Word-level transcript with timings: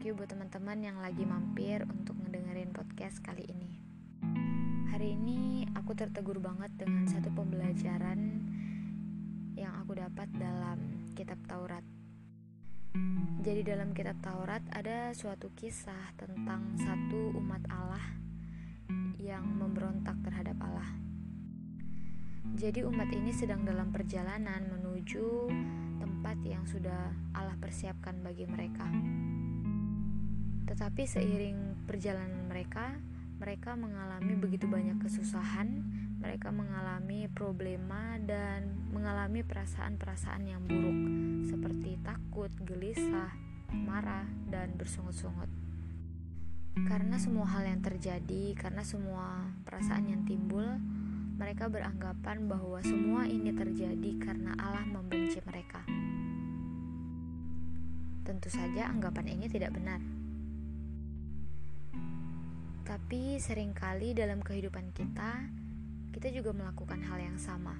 teman-teman 0.00 0.80
yang 0.80 0.98
lagi 1.04 1.28
mampir 1.28 1.84
untuk 1.84 2.16
ngedengerin 2.24 2.72
podcast 2.72 3.20
kali 3.20 3.44
ini. 3.44 3.76
Hari 4.88 5.12
ini 5.12 5.68
aku 5.76 5.92
tertegur 5.92 6.40
banget 6.40 6.72
dengan 6.72 7.04
satu 7.04 7.28
pembelajaran 7.36 8.40
yang 9.60 9.76
aku 9.76 10.00
dapat 10.00 10.32
dalam 10.32 11.04
kitab 11.12 11.36
Taurat. 11.44 11.84
Jadi 13.44 13.60
dalam 13.60 13.92
kitab 13.92 14.16
Taurat 14.24 14.64
ada 14.72 15.12
suatu 15.12 15.52
kisah 15.52 16.16
tentang 16.16 16.80
satu 16.80 17.36
umat 17.36 17.60
Allah 17.68 18.16
yang 19.20 19.44
memberontak 19.44 20.16
terhadap 20.24 20.56
Allah. 20.64 20.88
Jadi 22.56 22.88
umat 22.88 23.12
ini 23.12 23.36
sedang 23.36 23.68
dalam 23.68 23.92
perjalanan 23.92 24.64
menuju 24.64 25.52
tempat 26.00 26.40
yang 26.40 26.64
sudah 26.64 27.12
Allah 27.36 27.60
persiapkan 27.60 28.16
bagi 28.24 28.48
mereka. 28.48 28.88
Tetapi 30.70 31.02
seiring 31.02 31.82
perjalanan 31.82 32.46
mereka, 32.46 32.94
mereka 33.42 33.74
mengalami 33.74 34.38
begitu 34.38 34.70
banyak 34.70 35.02
kesusahan, 35.02 35.82
mereka 36.22 36.54
mengalami 36.54 37.26
problema 37.26 38.14
dan 38.22 38.70
mengalami 38.94 39.42
perasaan-perasaan 39.42 40.46
yang 40.46 40.62
buruk 40.70 40.94
seperti 41.50 41.98
takut, 42.06 42.54
gelisah, 42.62 43.34
marah, 43.74 44.30
dan 44.46 44.78
bersungut-sungut. 44.78 45.50
Karena 46.86 47.18
semua 47.18 47.50
hal 47.50 47.66
yang 47.66 47.82
terjadi, 47.82 48.54
karena 48.54 48.86
semua 48.86 49.50
perasaan 49.66 50.06
yang 50.06 50.22
timbul, 50.22 50.78
mereka 51.34 51.66
beranggapan 51.66 52.46
bahwa 52.46 52.78
semua 52.86 53.26
ini 53.26 53.50
terjadi 53.50 54.22
karena 54.22 54.54
Allah 54.54 54.86
membenci 54.86 55.42
mereka. 55.42 55.82
Tentu 58.22 58.46
saja 58.46 58.86
anggapan 58.86 59.34
ini 59.34 59.50
tidak 59.50 59.74
benar. 59.74 60.19
Tapi 62.84 63.38
sering 63.38 63.76
kali 63.76 64.16
dalam 64.16 64.42
kehidupan 64.42 64.90
kita, 64.96 65.46
kita 66.10 66.28
juga 66.34 66.50
melakukan 66.50 67.00
hal 67.06 67.18
yang 67.22 67.38
sama. 67.38 67.78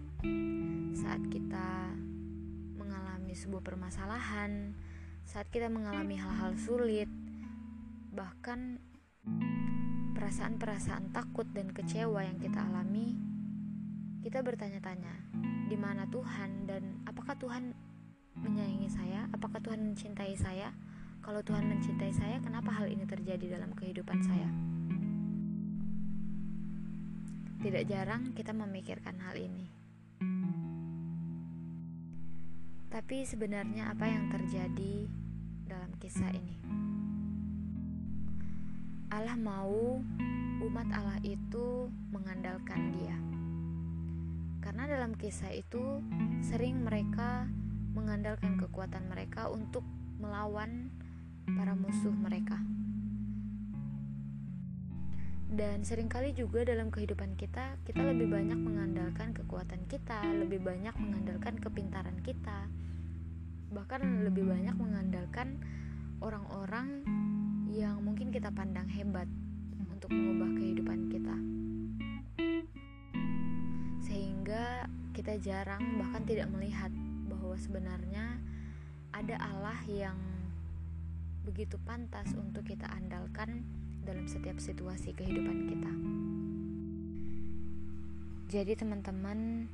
Saat 0.95 1.27
kita 1.29 1.93
mengalami 2.79 3.35
sebuah 3.35 3.63
permasalahan, 3.63 4.73
saat 5.27 5.51
kita 5.51 5.67
mengalami 5.67 6.15
hal-hal 6.19 6.55
sulit, 6.59 7.11
bahkan 8.15 8.79
perasaan-perasaan 10.15 11.11
takut 11.11 11.49
dan 11.51 11.73
kecewa 11.75 12.23
yang 12.23 12.39
kita 12.39 12.61
alami, 12.61 13.19
kita 14.21 14.45
bertanya-tanya, 14.45 15.15
di 15.67 15.77
mana 15.81 16.05
Tuhan 16.07 16.69
dan 16.69 17.03
apakah 17.09 17.35
Tuhan 17.41 17.73
menyayangi 18.37 18.91
saya? 18.93 19.27
Apakah 19.33 19.59
Tuhan 19.65 19.81
mencintai 19.81 20.37
saya? 20.37 20.71
Kalau 21.21 21.41
Tuhan 21.45 21.69
mencintai 21.69 22.13
saya, 22.13 22.37
kenapa 22.41 22.73
hal 22.73 22.89
ini 22.89 23.05
terjadi 23.05 23.59
dalam 23.61 23.73
kehidupan 23.77 24.21
saya? 24.25 24.70
Tidak 27.61 27.85
jarang 27.85 28.33
kita 28.33 28.57
memikirkan 28.57 29.21
hal 29.21 29.37
ini. 29.37 29.69
Tapi 32.89 33.23
sebenarnya 33.29 33.93
apa 33.93 34.09
yang 34.09 34.33
terjadi 34.33 35.05
dalam 35.69 35.93
kisah 36.01 36.33
ini? 36.33 36.57
Allah 39.13 39.37
mau 39.37 40.01
umat 40.65 40.89
Allah 40.89 41.21
itu 41.21 41.93
mengandalkan 42.09 42.97
Dia. 42.97 43.19
Karena 44.65 44.89
dalam 44.89 45.13
kisah 45.13 45.53
itu 45.53 46.01
sering 46.41 46.81
mereka 46.81 47.45
mengandalkan 47.93 48.57
kekuatan 48.57 49.05
mereka 49.13 49.53
untuk 49.53 49.85
melawan 50.17 50.89
para 51.45 51.77
musuh 51.77 52.17
mereka. 52.17 52.57
Dan 55.51 55.83
sering 55.83 56.07
kali 56.07 56.31
juga 56.31 56.63
dalam 56.63 56.95
kehidupan 56.95 57.35
kita, 57.35 57.75
kita 57.83 58.07
lebih 58.07 58.31
banyak 58.31 58.55
mengandalkan 58.55 59.35
kekuatan 59.35 59.83
kita, 59.91 60.23
lebih 60.31 60.63
banyak 60.63 60.95
mengandalkan 60.95 61.59
kepintaran 61.59 62.15
kita, 62.23 62.71
bahkan 63.75 64.23
lebih 64.23 64.47
banyak 64.47 64.79
mengandalkan 64.79 65.59
orang-orang 66.23 67.03
yang 67.67 67.99
mungkin 67.99 68.31
kita 68.31 68.55
pandang 68.55 68.87
hebat 68.95 69.27
untuk 69.91 70.15
mengubah 70.15 70.55
kehidupan 70.55 71.11
kita. 71.11 71.37
Sehingga 74.07 74.87
kita 75.19 75.35
jarang 75.43 75.99
bahkan 75.99 76.23
tidak 76.31 76.47
melihat 76.55 76.95
bahwa 77.27 77.59
sebenarnya 77.59 78.39
ada 79.11 79.35
Allah 79.43 79.83
yang 79.91 80.15
begitu 81.43 81.75
pantas 81.83 82.31
untuk 82.39 82.71
kita 82.71 82.87
andalkan 82.87 83.80
dalam 84.05 84.25
setiap 84.25 84.57
situasi 84.57 85.13
kehidupan 85.13 85.59
kita. 85.69 85.93
Jadi 88.51 88.75
teman-teman, 88.75 89.71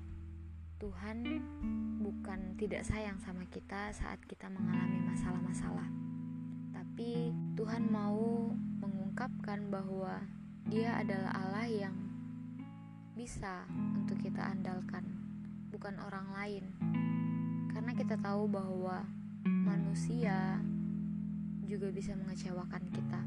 Tuhan 0.76 1.24
bukan 2.04 2.60
tidak 2.60 2.84
sayang 2.84 3.16
sama 3.24 3.48
kita 3.48 3.88
saat 3.96 4.20
kita 4.28 4.52
mengalami 4.52 5.00
masalah-masalah. 5.08 5.88
Tapi 6.76 7.32
Tuhan 7.56 7.88
mau 7.88 8.52
mengungkapkan 8.84 9.72
bahwa 9.72 10.20
Dia 10.66 11.00
adalah 11.00 11.32
Allah 11.32 11.70
yang 11.70 11.96
bisa 13.16 13.64
untuk 13.96 14.20
kita 14.20 14.44
andalkan, 14.44 15.08
bukan 15.72 15.96
orang 16.04 16.28
lain. 16.36 16.64
Karena 17.72 17.96
kita 17.96 18.20
tahu 18.20 18.44
bahwa 18.50 19.08
manusia 19.46 20.60
juga 21.64 21.88
bisa 21.88 22.12
mengecewakan 22.12 22.84
kita. 22.92 23.20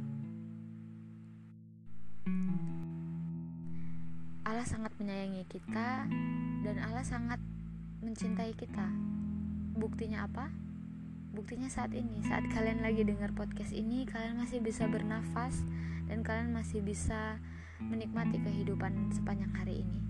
Allah 4.50 4.66
sangat 4.66 4.90
menyayangi 4.98 5.46
kita 5.46 6.10
dan 6.66 6.76
Allah 6.82 7.06
sangat 7.06 7.38
mencintai 8.02 8.58
kita. 8.58 8.90
Buktinya 9.78 10.26
apa? 10.26 10.50
Buktinya 11.38 11.70
saat 11.70 11.94
ini, 11.94 12.26
saat 12.26 12.50
kalian 12.50 12.82
lagi 12.82 13.06
dengar 13.06 13.30
podcast 13.38 13.70
ini, 13.70 14.10
kalian 14.10 14.42
masih 14.42 14.58
bisa 14.58 14.90
bernafas 14.90 15.54
dan 16.10 16.26
kalian 16.26 16.50
masih 16.50 16.82
bisa 16.82 17.38
menikmati 17.78 18.42
kehidupan 18.42 19.14
sepanjang 19.14 19.54
hari 19.54 19.86
ini. 19.86 20.02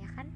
Ya 0.00 0.08
kan? 0.16 0.32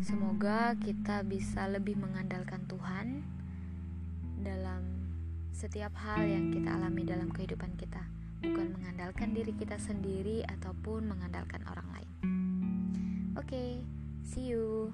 Semoga 0.00 0.80
kita 0.80 1.28
bisa 1.28 1.68
lebih 1.68 2.00
mengandalkan 2.00 2.64
Tuhan 2.64 3.20
dalam 4.40 5.12
setiap 5.52 5.92
hal 6.00 6.24
yang 6.24 6.48
kita 6.56 6.72
alami 6.72 7.04
dalam 7.04 7.28
kehidupan 7.28 7.76
kita 7.76 8.23
mengandalkan 8.74 9.30
diri 9.30 9.54
kita 9.54 9.78
sendiri 9.78 10.42
ataupun 10.42 11.06
mengandalkan 11.06 11.62
orang 11.70 11.88
lain. 11.94 12.10
Oke, 13.38 13.46
okay, 13.54 13.70
see 14.26 14.50
you. 14.50 14.90